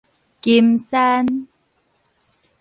[0.41, 1.45] 金山